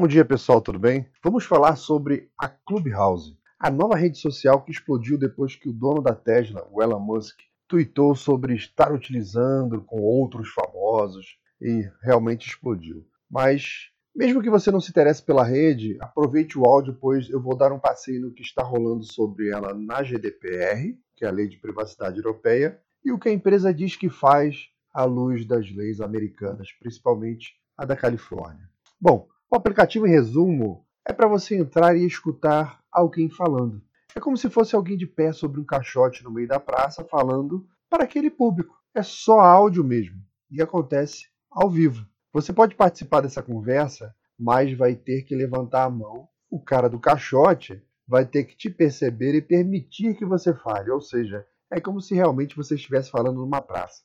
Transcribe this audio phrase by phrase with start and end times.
[0.00, 1.08] Bom dia, pessoal, tudo bem?
[1.24, 6.00] Vamos falar sobre a Clubhouse, a nova rede social que explodiu depois que o dono
[6.00, 13.04] da Tesla, o Elon Musk, tweetou sobre estar utilizando com outros famosos e realmente explodiu.
[13.28, 17.56] Mas, mesmo que você não se interesse pela rede, aproveite o áudio, pois eu vou
[17.56, 21.48] dar um passeio no que está rolando sobre ela na GDPR, que é a Lei
[21.48, 26.00] de Privacidade Europeia, e o que a empresa diz que faz à luz das leis
[26.00, 28.70] americanas, principalmente a da Califórnia.
[29.00, 33.82] Bom, o aplicativo, em resumo, é para você entrar e escutar alguém falando.
[34.14, 37.66] É como se fosse alguém de pé sobre um caixote no meio da praça falando
[37.88, 38.76] para aquele público.
[38.94, 40.20] É só áudio mesmo
[40.50, 42.06] e acontece ao vivo.
[42.32, 46.28] Você pode participar dessa conversa, mas vai ter que levantar a mão.
[46.50, 51.00] O cara do caixote vai ter que te perceber e permitir que você fale, ou
[51.00, 54.02] seja, é como se realmente você estivesse falando numa praça.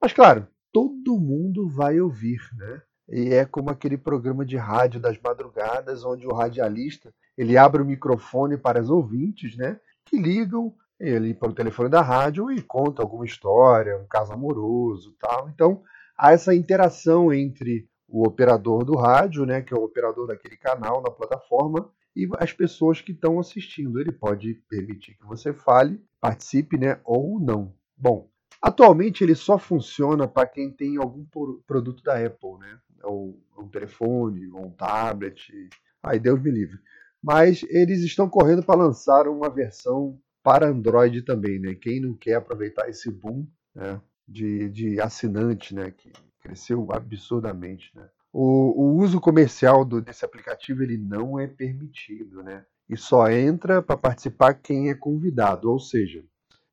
[0.00, 2.82] Mas claro, todo mundo vai ouvir, né?
[3.12, 7.84] E é como aquele programa de rádio das madrugadas, onde o radialista ele abre o
[7.84, 9.78] microfone para os ouvintes, né?
[10.04, 15.14] Que ligam ele para o telefone da rádio e conta alguma história, um caso amoroso,
[15.20, 15.48] tal.
[15.50, 15.82] Então
[16.16, 21.02] há essa interação entre o operador do rádio, né, que é o operador daquele canal
[21.02, 23.98] na plataforma, e as pessoas que estão assistindo.
[23.98, 27.74] Ele pode permitir que você fale, participe, né, ou não.
[27.96, 28.28] Bom,
[28.62, 31.26] atualmente ele só funciona para quem tem algum
[31.66, 32.78] produto da Apple, né?
[33.02, 35.52] ou um telefone, ou um tablet.
[36.02, 36.78] Aí Deus me livre.
[37.22, 41.74] Mas eles estão correndo para lançar uma versão para Android também, né?
[41.74, 45.92] Quem não quer aproveitar esse boom né, de, de assinante, né?
[45.92, 48.08] Que cresceu absurdamente, né?
[48.32, 52.64] O, o uso comercial do, desse aplicativo ele não é permitido, né?
[52.88, 56.24] E só entra para participar quem é convidado, ou seja,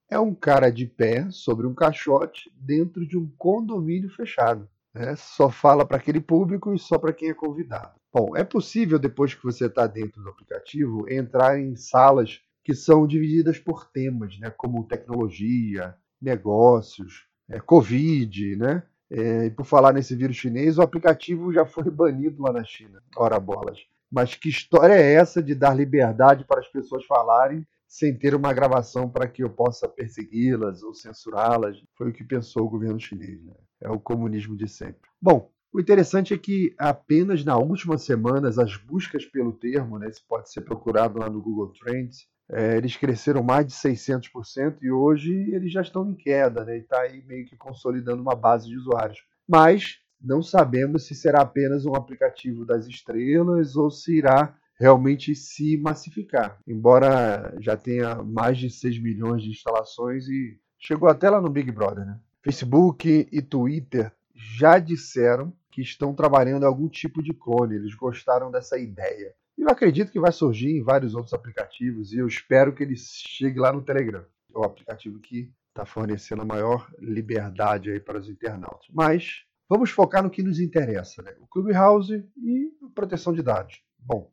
[0.09, 4.67] é um cara de pé sobre um caixote dentro de um condomínio fechado.
[4.93, 5.15] Né?
[5.15, 7.99] Só fala para aquele público e só para quem é convidado.
[8.11, 13.05] Bom, é possível, depois que você está dentro do aplicativo, entrar em salas que são
[13.05, 14.49] divididas por temas, né?
[14.49, 18.83] como tecnologia, negócios, é, Covid, né?
[19.11, 23.01] É, e por falar nesse vírus chinês, o aplicativo já foi banido lá na China.
[23.15, 23.79] Ora bolas.
[24.11, 28.53] Mas que história é essa de dar liberdade para as pessoas falarem sem ter uma
[28.53, 31.83] gravação para que eu possa persegui-las ou censurá-las?
[31.97, 33.43] Foi o que pensou o governo chinês.
[33.43, 33.55] Né?
[33.81, 35.09] É o comunismo de sempre.
[35.19, 40.23] Bom, o interessante é que apenas nas últimas semanas as buscas pelo termo, né, isso
[40.27, 45.31] pode ser procurado lá no Google Trends, é, eles cresceram mais de 600% e hoje
[45.51, 48.77] eles já estão em queda, né, e está aí meio que consolidando uma base de
[48.77, 49.19] usuários.
[49.47, 55.77] Mas não sabemos se será apenas um aplicativo das estrelas ou se irá realmente se
[55.77, 56.57] massificar.
[56.65, 61.71] Embora já tenha mais de 6 milhões de instalações e chegou até lá no Big
[61.71, 62.19] Brother, né?
[62.41, 68.77] Facebook e Twitter já disseram que estão trabalhando algum tipo de clone, eles gostaram dessa
[68.77, 69.33] ideia.
[69.57, 72.95] E eu acredito que vai surgir em vários outros aplicativos e eu espero que ele
[72.95, 74.23] chegue lá no Telegram.
[74.55, 78.87] É o aplicativo que está fornecendo a maior liberdade aí para os internautas.
[78.91, 81.35] Mas vamos focar no que nos interessa, né?
[81.41, 83.83] O Clubhouse e proteção de dados.
[83.99, 84.31] Bom,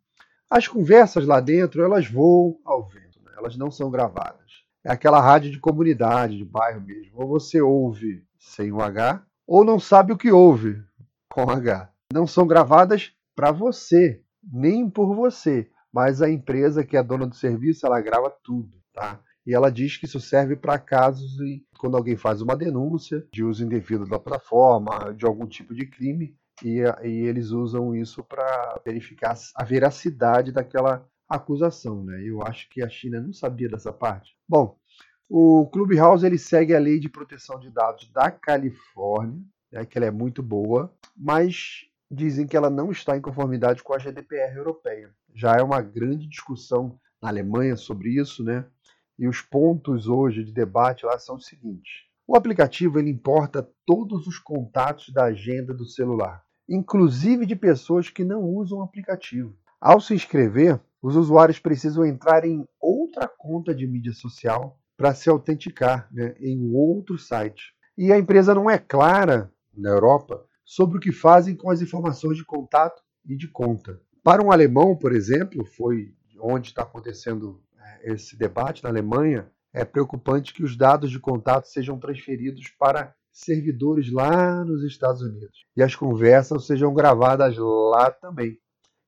[0.51, 3.33] as conversas lá dentro, elas voam ao vento, né?
[3.37, 4.65] elas não são gravadas.
[4.85, 7.13] É aquela rádio de comunidade, de bairro mesmo.
[7.15, 10.81] Ou você ouve sem o H, ou não sabe o que ouve
[11.29, 11.91] com H.
[12.13, 17.35] Não são gravadas para você, nem por você, mas a empresa que é dona do
[17.35, 19.21] serviço, ela grava tudo, tá?
[19.45, 23.45] E ela diz que isso serve para casos e quando alguém faz uma denúncia de
[23.45, 28.81] uso indevido da plataforma, de algum tipo de crime, e, e eles usam isso para
[28.85, 32.23] verificar a veracidade daquela acusação, né?
[32.23, 34.37] Eu acho que a China não sabia dessa parte.
[34.49, 34.79] Bom,
[35.29, 40.07] o Clubhouse ele segue a lei de proteção de dados da Califórnia, né, que ela
[40.07, 45.11] é muito boa, mas dizem que ela não está em conformidade com a GDPR europeia.
[45.35, 48.65] Já é uma grande discussão na Alemanha sobre isso, né?
[49.19, 52.05] E os pontos hoje de debate lá são os seguintes.
[52.27, 58.25] O aplicativo ele importa todos os contatos da agenda do celular, inclusive de pessoas que
[58.25, 59.57] não usam o aplicativo.
[59.81, 65.29] Ao se inscrever, os usuários precisam entrar em outra conta de mídia social para se
[65.29, 67.75] autenticar né, em outro site.
[67.97, 72.37] E a empresa não é clara na Europa sobre o que fazem com as informações
[72.37, 74.01] de contato e de conta.
[74.23, 79.85] Para um alemão, por exemplo, foi onde está acontecendo é, esse debate na Alemanha, é
[79.85, 85.83] preocupante que os dados de contato sejam transferidos para servidores lá nos Estados Unidos e
[85.83, 88.59] as conversas sejam gravadas lá também.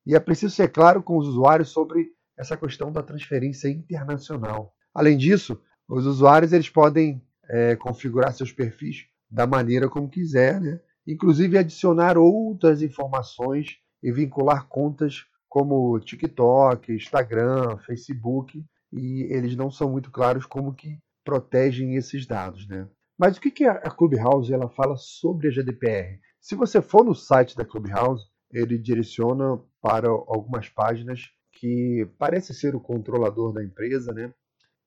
[0.07, 4.75] E é preciso ser claro com os usuários sobre essa questão da transferência internacional.
[4.95, 10.79] Além disso, os usuários eles podem é, configurar seus perfis da maneira como quiser, né?
[11.07, 19.91] inclusive adicionar outras informações e vincular contas como TikTok, Instagram, Facebook, e eles não são
[19.91, 22.87] muito claros como que protegem esses dados, né?
[23.19, 26.21] Mas o que, a Clubhouse ela fala sobre a GDPR?
[26.41, 32.77] Se você for no site da Clubhouse, ele direciona para algumas páginas que parece ser
[32.77, 34.33] o controlador da empresa, né?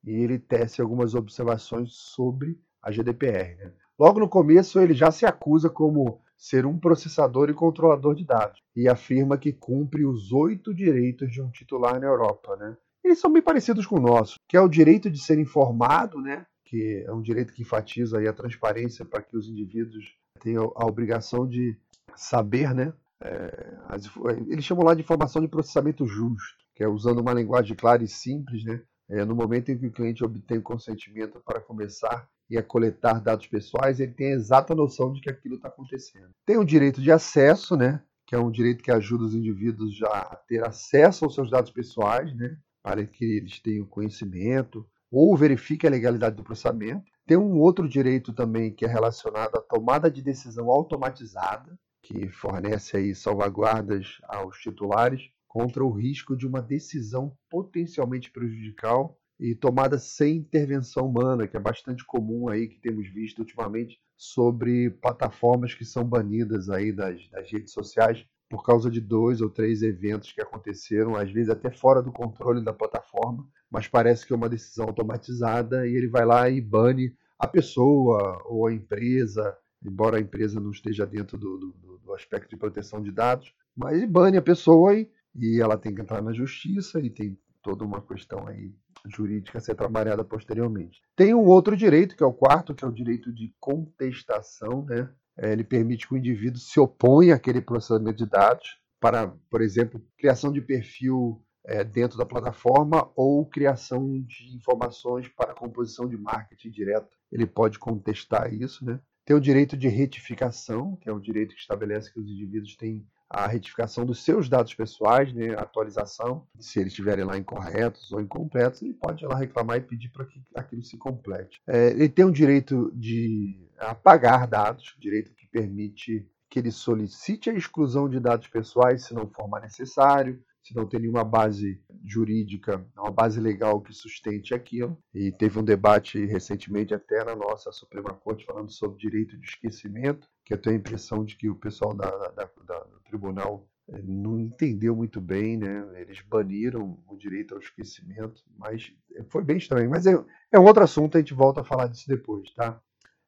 [0.02, 3.54] E ele tece algumas observações sobre a GDPR.
[3.56, 3.72] Né?
[3.98, 8.58] Logo no começo, ele já se acusa como ser um processador e controlador de dados
[8.74, 12.76] e afirma que cumpre os oito direitos de um titular na Europa, né?
[13.04, 16.46] Eles são bem parecidos com o nosso, que é o direito de ser informado, né?
[16.72, 21.46] Que é um direito que enfatiza a transparência para que os indivíduos tenham a obrigação
[21.46, 21.76] de
[22.16, 22.94] saber, né?
[23.22, 24.10] É, as,
[24.48, 28.08] eles chamam lá de informação de processamento justo, que é usando uma linguagem clara e
[28.08, 28.80] simples, né?
[29.10, 33.20] É, no momento em que o cliente obtém o consentimento para começar e a coletar
[33.20, 36.30] dados pessoais, ele tem a exata noção de que aquilo está acontecendo.
[36.46, 38.02] Tem o direito de acesso, né?
[38.26, 41.70] Que é um direito que ajuda os indivíduos já a ter acesso aos seus dados
[41.70, 42.56] pessoais, né?
[42.82, 47.12] Para que eles tenham conhecimento ou verifique a legalidade do processamento.
[47.26, 52.96] Tem um outro direito também que é relacionado à tomada de decisão automatizada, que fornece
[52.96, 60.36] aí salvaguardas aos titulares contra o risco de uma decisão potencialmente prejudicial e tomada sem
[60.36, 66.04] intervenção humana, que é bastante comum aí que temos visto ultimamente sobre plataformas que são
[66.04, 71.16] banidas aí das, das redes sociais por causa de dois ou três eventos que aconteceram,
[71.16, 75.86] às vezes até fora do controle da plataforma, mas parece que é uma decisão automatizada
[75.86, 80.70] e ele vai lá e bane a pessoa ou a empresa, embora a empresa não
[80.70, 85.10] esteja dentro do, do, do aspecto de proteção de dados, mas bane a pessoa e,
[85.34, 88.70] e ela tem que entrar na justiça e tem toda uma questão aí
[89.06, 91.00] jurídica a ser trabalhada posteriormente.
[91.16, 95.08] Tem um outro direito, que é o quarto, que é o direito de contestação, né?
[95.36, 100.04] É, ele permite que o indivíduo se oponha àquele processamento de dados para, por exemplo,
[100.18, 106.70] criação de perfil é, dentro da plataforma ou criação de informações para composição de marketing
[106.70, 107.16] direto.
[107.30, 109.00] Ele pode contestar isso, né?
[109.24, 113.06] Tem o direito de retificação, que é o direito que estabelece que os indivíduos têm
[113.32, 118.82] a retificação dos seus dados pessoais, né, atualização, se eles estiverem lá incorretos ou incompletos,
[118.82, 121.62] ele pode ir lá reclamar e pedir para que aquilo se complete.
[121.66, 127.54] É, ele tem o direito de apagar dados, direito que permite que ele solicite a
[127.54, 132.84] exclusão de dados pessoais se não for mais necessário, se não tem nenhuma base jurídica,
[132.96, 134.96] uma base legal que sustente aquilo.
[135.12, 140.28] E teve um debate recentemente até na nossa Suprema Corte falando sobre direito de esquecimento,
[140.44, 144.02] que eu tenho a impressão de que o pessoal da, da, da, do tribunal eh,
[144.04, 146.00] não entendeu muito bem, né?
[146.00, 148.92] Eles baniram o direito ao esquecimento, mas
[149.28, 149.90] foi bem estranho.
[149.90, 150.12] Mas é,
[150.52, 152.80] é um outro assunto, a gente volta a falar disso depois, tá?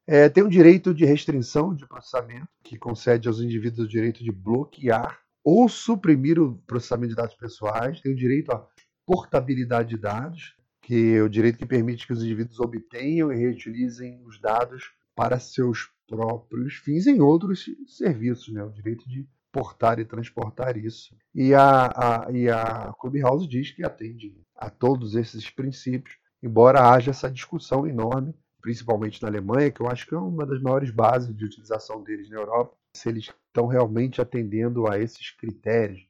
[0.07, 4.31] É, tem o direito de restrição de processamento, que concede aos indivíduos o direito de
[4.31, 8.67] bloquear ou suprimir o processamento de dados pessoais, tem o direito à
[9.05, 14.23] portabilidade de dados, que é o direito que permite que os indivíduos obtenham e reutilizem
[14.25, 18.63] os dados para seus próprios fins em outros serviços, né?
[18.63, 21.15] o direito de portar e transportar isso.
[21.33, 21.85] E a,
[22.25, 27.87] a, e a Clubhouse diz que atende a todos esses princípios, embora haja essa discussão
[27.87, 32.03] enorme, principalmente na Alemanha, que eu acho que é uma das maiores bases de utilização
[32.03, 36.05] deles na Europa, se eles estão realmente atendendo a esses critérios.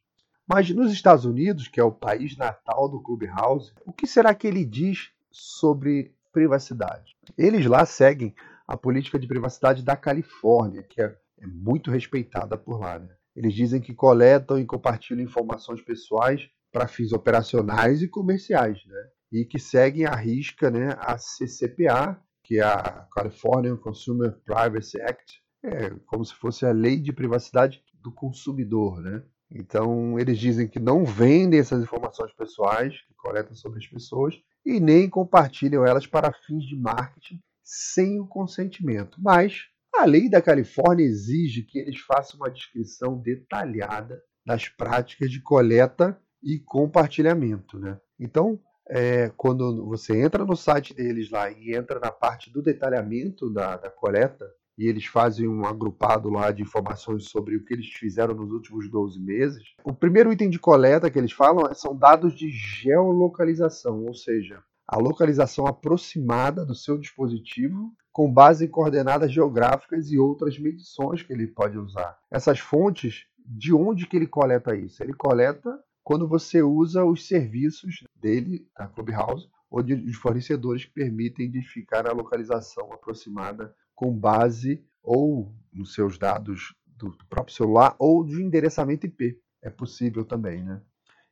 [0.47, 4.47] Mas nos Estados Unidos, que é o país natal do Clubhouse, o que será que
[4.47, 7.15] ele diz sobre privacidade?
[7.37, 8.33] Eles lá seguem
[8.67, 12.97] a política de privacidade da Califórnia, que é, é muito respeitada por lá.
[12.97, 13.09] Né?
[13.35, 19.07] Eles dizem que coletam e compartilham informações pessoais para fins operacionais e comerciais, né?
[19.31, 25.44] e que seguem à risca né, a CCPA, que é a California Consumer Privacy Act,
[25.65, 29.23] é como se fosse a lei de privacidade do consumidor, né?
[29.51, 34.79] Então, eles dizem que não vendem essas informações pessoais que coletam sobre as pessoas e
[34.79, 39.17] nem compartilham elas para fins de marketing sem o consentimento.
[39.21, 45.41] Mas a lei da Califórnia exige que eles façam uma descrição detalhada das práticas de
[45.41, 47.79] coleta e compartilhamento.
[47.79, 47.99] Né?
[48.19, 53.51] Então, é, quando você entra no site deles lá e entra na parte do detalhamento
[53.51, 54.45] da, da coleta,
[54.77, 58.89] e eles fazem um agrupado lá de informações sobre o que eles fizeram nos últimos
[58.89, 59.63] 12 meses.
[59.83, 64.97] O primeiro item de coleta que eles falam são dados de geolocalização, ou seja, a
[64.97, 71.47] localização aproximada do seu dispositivo com base em coordenadas geográficas e outras medições que ele
[71.47, 72.17] pode usar.
[72.31, 75.03] Essas fontes, de onde que ele coleta isso?
[75.03, 81.47] Ele coleta quando você usa os serviços dele, da Clubhouse, ou de fornecedores que permitem
[81.47, 88.41] identificar a localização aproximada com base ou nos seus dados do próprio celular ou de
[88.41, 89.39] endereçamento IP.
[89.61, 90.81] é possível também, né?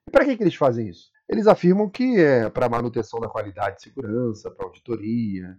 [0.07, 1.11] E para que, que eles fazem isso?
[1.29, 5.57] Eles afirmam que é para manutenção da qualidade de segurança, para auditoria,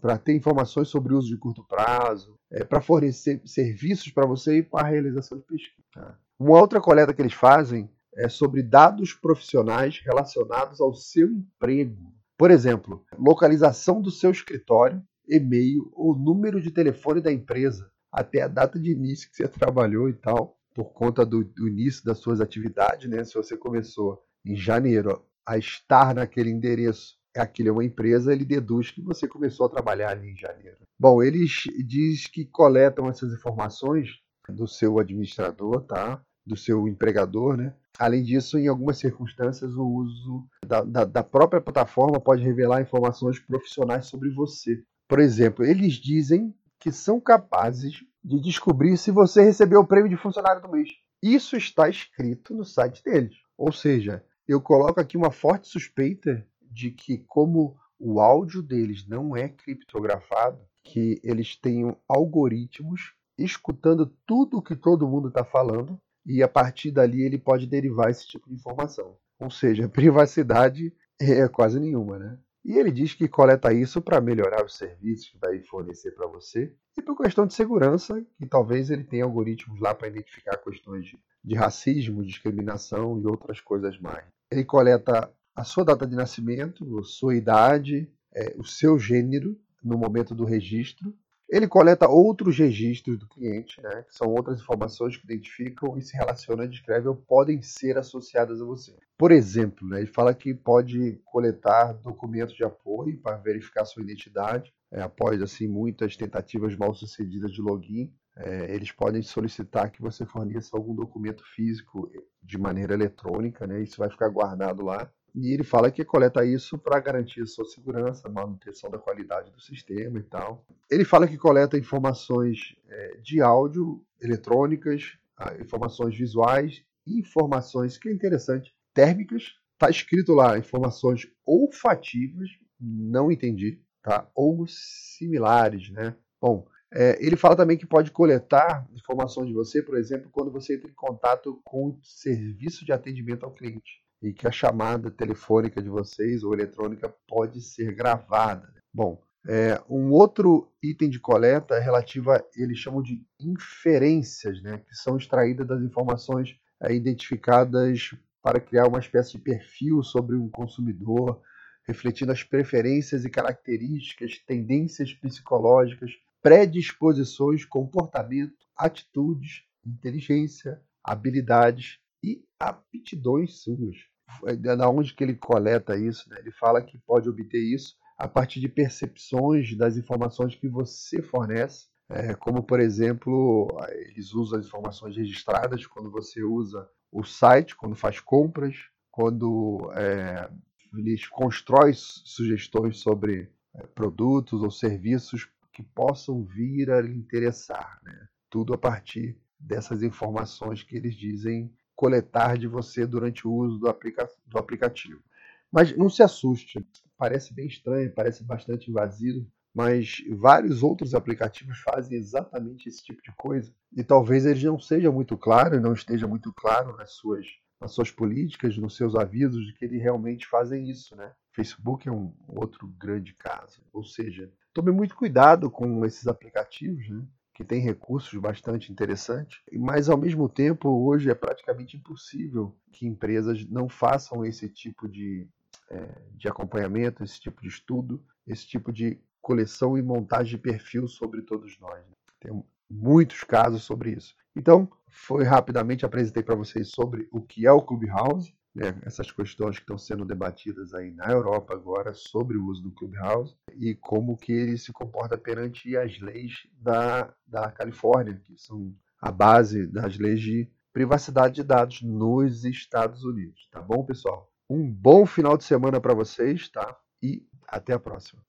[0.00, 4.62] para ter informações sobre uso de curto prazo, é, para fornecer serviços para você e
[4.62, 5.82] para a realização de pesquisa.
[5.92, 6.18] Tá?
[6.38, 12.12] Uma outra coleta que eles fazem é sobre dados profissionais relacionados ao seu emprego.
[12.36, 18.48] Por exemplo, localização do seu escritório, e-mail ou número de telefone da empresa, até a
[18.48, 22.40] data de início que você trabalhou e tal, por conta do, do início das suas
[22.40, 23.24] atividades, né?
[23.24, 28.90] Se você começou em janeiro a estar naquele endereço, aquilo é uma empresa, ele deduz
[28.90, 30.78] que você começou a trabalhar ali em janeiro.
[30.98, 36.22] Bom, eles diz que coletam essas informações do seu administrador, tá?
[36.44, 37.74] Do seu empregador, né?
[37.98, 43.38] Além disso, em algumas circunstâncias, o uso da, da, da própria plataforma pode revelar informações
[43.38, 44.82] profissionais sobre você.
[45.12, 50.16] Por exemplo, eles dizem que são capazes de descobrir se você recebeu o prêmio de
[50.16, 50.88] funcionário do mês.
[51.22, 53.36] Isso está escrito no site deles.
[53.58, 59.36] Ou seja, eu coloco aqui uma forte suspeita de que, como o áudio deles não
[59.36, 66.42] é criptografado, que eles tenham algoritmos escutando tudo o que todo mundo está falando e
[66.42, 69.14] a partir dali ele pode derivar esse tipo de informação.
[69.38, 70.90] Ou seja, privacidade
[71.20, 72.38] é quase nenhuma, né?
[72.64, 76.72] E ele diz que coleta isso para melhorar os serviços que vai fornecer para você
[76.96, 81.18] e por questão de segurança, que talvez ele tenha algoritmos lá para identificar questões de,
[81.42, 84.24] de racismo, discriminação e outras coisas mais.
[84.50, 90.34] Ele coleta a sua data de nascimento, sua idade, é, o seu gênero no momento
[90.34, 91.12] do registro
[91.52, 96.16] ele coleta outros registros do cliente, né, que são outras informações que identificam e se
[96.16, 98.96] relacionam, descrevem ou podem ser associadas a você.
[99.18, 104.72] Por exemplo, né, ele fala que pode coletar documentos de apoio para verificar sua identidade,
[104.90, 108.10] é, após assim muitas tentativas mal sucedidas de login.
[108.34, 112.10] É, eles podem solicitar que você forneça algum documento físico
[112.42, 115.12] de maneira eletrônica, né, isso vai ficar guardado lá.
[115.34, 120.18] E ele fala que coleta isso para garantir sua segurança, manutenção da qualidade do sistema
[120.18, 120.64] e tal.
[120.90, 128.12] Ele fala que coleta informações é, de áudio, eletrônicas, ah, informações visuais, informações, que é
[128.12, 129.54] interessante, térmicas.
[129.72, 134.30] Está escrito lá informações olfativas, não entendi, tá?
[134.34, 136.14] Ou similares, né?
[136.40, 140.76] Bom, é, ele fala também que pode coletar informações de você, por exemplo, quando você
[140.76, 145.82] entra em contato com o serviço de atendimento ao cliente e que a chamada telefônica
[145.82, 148.72] de vocês ou eletrônica pode ser gravada.
[148.92, 154.78] Bom, é, um outro item de coleta é relativo a, eles chamam de inferências, né,
[154.78, 160.48] que são extraídas das informações é, identificadas para criar uma espécie de perfil sobre um
[160.48, 161.42] consumidor,
[161.86, 174.11] refletindo as preferências e características, tendências psicológicas, predisposições, comportamento, atitudes, inteligência, habilidades e aptidões suas.
[174.46, 176.36] É, da onde que ele coleta isso, né?
[176.40, 181.86] Ele fala que pode obter isso a partir de percepções das informações que você fornece,
[182.08, 187.96] é, como por exemplo, eles usam as informações registradas quando você usa o site, quando
[187.96, 188.76] faz compras,
[189.10, 190.50] quando é,
[190.96, 198.28] eles constroem sugestões sobre é, produtos ou serviços que possam vir a lhe interessar, né?
[198.50, 203.88] Tudo a partir dessas informações que eles dizem coletar de você durante o uso do,
[203.88, 205.22] aplica do aplicativo.
[205.70, 206.84] Mas não se assuste,
[207.16, 213.32] parece bem estranho, parece bastante invasivo, mas vários outros aplicativos fazem exatamente esse tipo de
[213.36, 213.72] coisa.
[213.96, 217.46] E talvez eles não sejam muito claros, não esteja muito claro nas suas,
[217.80, 221.32] nas suas políticas, nos seus avisos de que eles realmente fazem isso, né?
[221.54, 223.82] Facebook é um outro grande caso.
[223.92, 227.24] Ou seja, tome muito cuidado com esses aplicativos, né?
[227.54, 233.64] Que tem recursos bastante interessantes, mas ao mesmo tempo hoje é praticamente impossível que empresas
[233.68, 235.46] não façam esse tipo de,
[235.90, 241.06] é, de acompanhamento, esse tipo de estudo, esse tipo de coleção e montagem de perfil
[241.06, 241.98] sobre todos nós.
[241.98, 242.14] Né?
[242.40, 244.34] Tem muitos casos sobre isso.
[244.56, 249.76] Então, foi rapidamente apresentei para vocês sobre o que é o Clubhouse, né, essas questões
[249.76, 254.36] que estão sendo debatidas aí na Europa agora sobre o uso do Clubhouse e como
[254.36, 260.18] que ele se comporta perante as leis da, da Califórnia, que são a base das
[260.18, 263.68] leis de privacidade de dados nos Estados Unidos.
[263.70, 264.50] Tá bom, pessoal?
[264.68, 266.96] Um bom final de semana para vocês, tá?
[267.22, 268.42] E até a próxima.